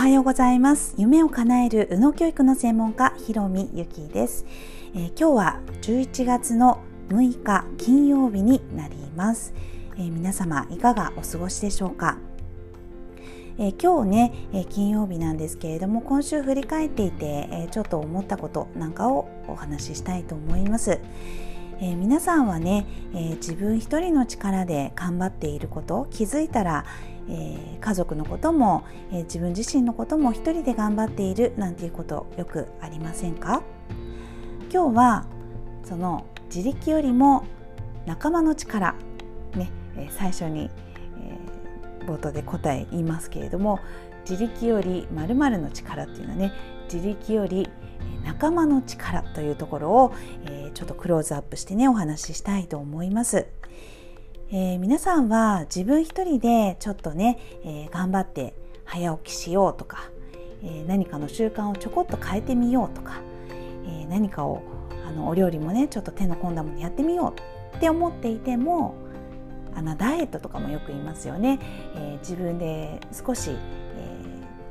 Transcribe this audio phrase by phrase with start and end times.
[0.00, 0.94] はようございます。
[0.96, 4.46] 夢を叶える宇野教育の専門家ひろみゆきです、
[4.94, 6.80] えー、今日は11月の
[7.10, 9.52] 6日金曜日になります、
[9.98, 12.16] えー、皆様いかがお過ごしでしょうか？
[13.58, 20.98] えー、今日ね、えー、金曜日なんですけれども今週振り返っていて、えー、ちょっと思ったことなんかをお話ししたいと思います、
[21.82, 26.84] え皆さんはね、え自分一人の力で頑張っていること気づいたら、
[27.28, 33.62] え家族のことも、え自分自身のことも一人で頑張っているなんていうことよくありませんか？
[34.70, 35.26] 今日は
[35.82, 37.44] その自力よりも
[38.04, 38.94] 仲間の力
[39.54, 40.70] ね、え最初に、
[41.18, 43.80] え冒頭で答え言いますけれども
[44.28, 46.52] 自力より〇〇の力っていうのはね
[46.92, 47.68] 自力より
[48.24, 50.12] 仲間の力というところを、
[50.44, 53.46] えー、ちょっとクローズアップしてねお話ししたいと思います。
[54.52, 60.10] えー、皆さんは自分一人でちょっとね、えー、頑張って早起きしようとか、
[60.64, 63.20] え何かの習慣をちょこっと変えてみようとか、
[63.86, 64.62] え何かを
[65.06, 67.32] あのお料理もねちょっと手の込んだものやってみよ
[67.72, 68.96] うって思っていても
[69.76, 71.60] あのダイエットとかもよく言いますよね、
[71.94, 73.56] え自分で少し、え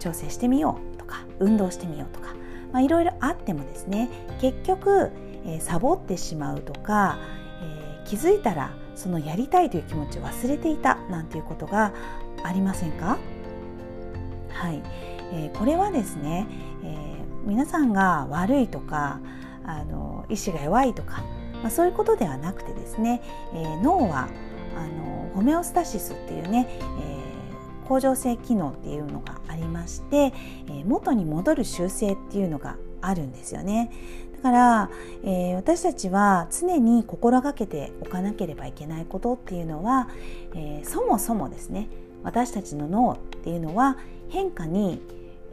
[0.00, 2.28] 調整してみようか運動してみようとか
[2.70, 4.10] まあ、いろいろあってもですね
[4.42, 5.10] 結局、
[5.46, 7.18] えー、サボってしまうとか、
[7.62, 11.94] えー、気づいたらそのやりたいという気持ちを忘れていたなんていうことが
[12.44, 13.16] ありませんか？
[14.50, 14.82] はい、
[15.32, 16.46] えー、これはですね、
[16.84, 19.20] え皆さんが悪いとか
[19.64, 21.22] あの意志が弱いとか、
[21.62, 23.22] まあ、そういうことではなくてですね、
[23.54, 24.28] え脳は
[24.76, 26.68] あのホメオスタシスっていうね、
[27.00, 27.17] え
[27.88, 30.32] 恒常性機能っていうのがありまして、
[30.70, 33.90] え元に戻る習性っていうのがあるんですよね。
[34.36, 34.90] だから、
[35.24, 40.08] えー、私たちは常に心がけておかなければいけないことっていうのは、
[40.54, 41.88] えー、そもそもですね
[42.22, 45.02] 私たちの脳っていうのは変化に、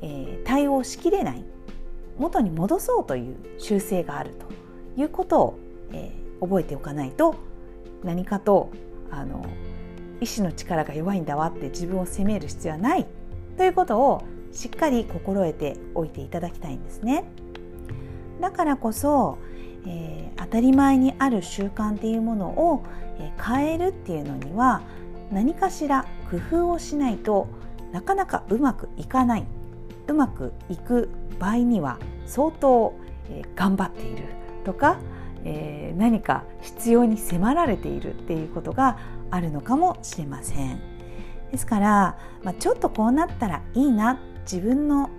[0.04, 1.44] えー、対応しきれない
[2.20, 5.60] 元に戻そうという習性があるということを、
[5.92, 7.36] え覚えておかないと
[8.04, 8.70] 何かと
[9.12, 9.46] あの
[10.22, 13.06] 意志の力が弱いんだわって自分を責める必要はない
[13.58, 17.26] ということをしっかり心得ておいていただきたいんですね。
[18.40, 19.38] だからこそ、
[19.86, 22.84] えー、当たり前にある習慣っていうものを、
[23.20, 24.82] え、変えるっていうのには
[25.32, 27.48] 何かしら工夫をしないと
[27.92, 29.46] なかなかうまくいかない
[30.08, 31.10] うまくいく
[31.40, 32.94] 場合には相当、
[33.30, 34.24] えー、頑張っている
[34.64, 34.98] とか、
[35.46, 38.98] えー、何か必要に迫られているっていうことが
[39.32, 40.80] あるのかもしれません。
[41.52, 45.10] ですから、まあ、ちょっとこうなったらいいな自分の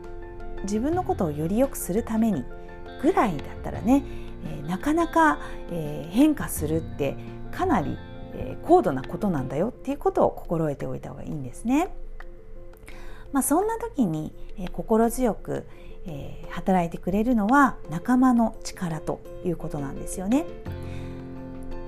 [0.63, 2.45] 自分のことをより良くするために
[3.03, 4.05] ぐらいだったらね、
[4.45, 5.39] えー、なかなか、
[5.71, 7.17] えー、変化するって
[7.53, 7.97] かなり、
[8.35, 11.89] えー、高度なことなんだよっていうことを心得ておいた方がいいんですね。
[13.37, 15.67] まあ、そんな時に、え心強く、
[16.07, 20.47] え働いてくれるのは仲間の力ということなんですよね。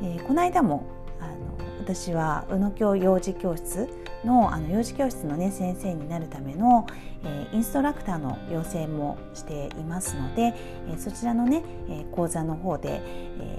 [0.03, 0.85] えこの間も
[1.19, 3.89] あの私は宇野京幼児教室
[4.27, 6.87] のあの幼児教室の、ね、先生になるための、
[7.25, 10.55] えー、インストラクターの養成もしていますので、
[10.91, 13.59] えー、そちらのね、えー、講座の方で、え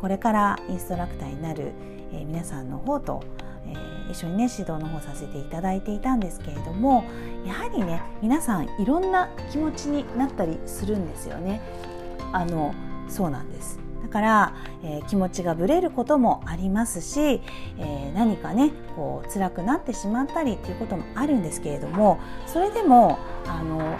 [0.00, 1.72] これからインストラクターになる、
[2.14, 3.22] え皆さんの方と、
[3.66, 7.04] え一緒にね指導の方させていただいていたんですけれども
[7.46, 11.60] やはりね皆さんいろんな気持ちになったりするんですよね。
[12.32, 12.74] あの
[13.08, 23.96] そうなんですだから、えー、気持ちがぶれることもありますし、えー、何かねこう辛くなってしまったりっていうこともあるんですけれどもそれでもあの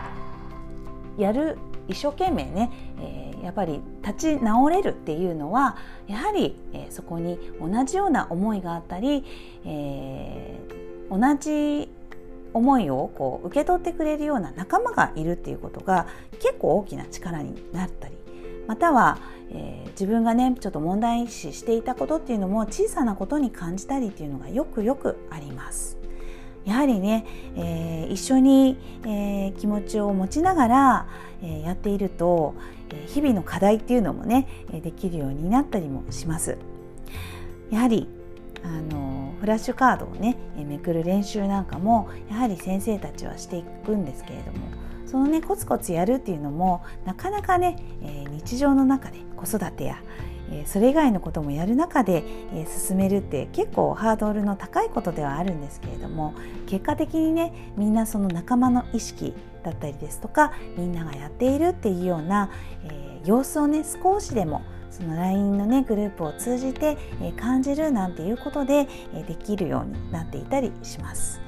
[1.19, 1.59] やる
[1.89, 2.71] 一生懸命ね、
[3.01, 5.77] えー、やっぱり立ち直れるっていうのは
[6.07, 9.25] やはり、えー、そこに同じような思いがあったり、
[9.65, 11.89] えー、同じ
[12.55, 16.07] 思いをこう受け取ってくれるような仲間がいるっていうことが
[16.41, 18.15] 結構大きな力になったり
[18.67, 19.19] または、
[19.51, 26.02] えー、自分がねちょっと問題視していたことっていうのも小さなことに感じたりっていうのがよくよくあります。
[26.65, 27.27] やはりね、
[27.57, 31.07] えー、一緒に、えー、気持ちを持ちながら、
[31.43, 32.55] えー、やっていると、
[32.91, 36.59] え日々の課題っていうのもねできるようになったりもします。
[37.71, 38.07] やはり
[38.63, 44.59] あのフラッシュカードをねめくる練習なんかもやはり先生たちはしていくんですけれども
[45.07, 50.01] そのねコツコツやるっていうのもなかなかね、えー、日常の中で子育てや、
[50.67, 52.25] それ以外のこともやる中で、
[52.87, 56.35] 進めるって結構ハードルの高いことではあるんですけれども
[56.67, 62.51] 結果的にねみんなその仲間の意識だったりですとかみんながやっているっていうような、
[62.85, 71.41] え様子をね少しでもその LINE のねグループを通じて、え感じるなんていうことで、えできるようになっていたりします。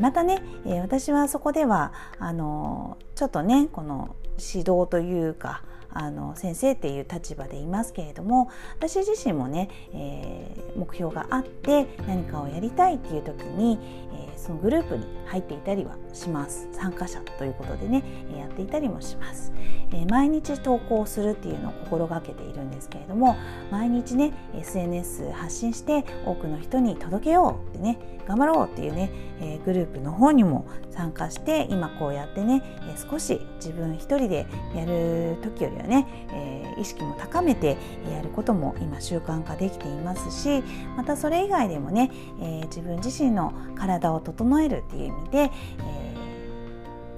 [0.00, 0.42] またね
[0.82, 13.78] 私はそこではあのちょっとねこの指導というかあの先生っていう立場でいますけれども私自身もね、えー、目標があって何かをやりたいっていう時に、
[14.12, 16.68] えー、そのグループに入っていたりはします。
[16.72, 18.02] 参加者ということでね
[18.36, 19.52] やっていたりもします、
[19.92, 23.36] え、毎日投稿するっていうのを心がけているんですけれども
[23.70, 37.76] 毎日ね SNS 発信して多くの人に届けようってね頑張ろうっていうね、え、グループの方にも参加して今こうやってね、え、少し自分一人でやる時よりはね、え、意識も高めて
[38.10, 40.62] やることも今習慣化できていますし
[40.96, 42.10] またそれ以外でもね、
[42.40, 45.50] え自分自身の体を整えるっていう意味で、え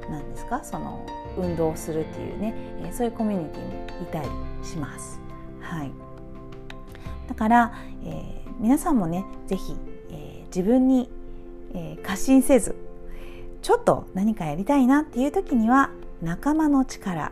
[0.08, 0.62] 何ですか？
[0.64, 2.54] その運動するっていうね、
[2.84, 4.28] えそういうコミュニティもいたり
[4.62, 5.20] します。
[5.60, 5.92] はい、
[7.28, 7.72] だから、
[8.04, 9.76] え皆さんもね是非
[10.46, 11.08] 自分に、
[11.74, 12.74] えー、過信せず
[13.62, 15.90] ちょっと何かやりたいなっていう時には
[16.20, 17.30] 仲間の力、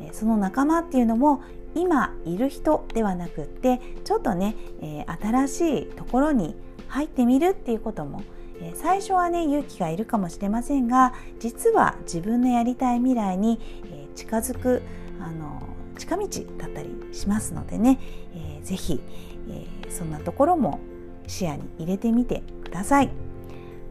[0.00, 1.42] え、その仲間っていうのも
[1.74, 6.54] 今いる人ではなくってちょっとね、えー、新しいところに
[6.88, 8.22] 入ってみるっていうことも、
[8.60, 14.82] えー、最初はね勇気がいるかもしれませんが実は自分のやりたい未来に、えー、近づく
[15.20, 15.62] あの
[15.98, 16.26] 近道
[16.58, 17.98] だったりしますのでね、
[18.34, 19.00] えー、ぜひ、
[19.48, 20.80] えー、そんなところも
[21.26, 23.10] 視野に入れてみてください。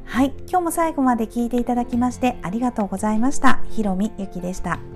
[0.06, 3.64] はい、今日も最後まで聞いていただきましてありがとうございました。
[3.70, 4.93] ひろみゆきでした。